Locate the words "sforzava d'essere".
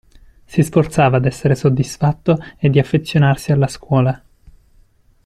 0.63-1.53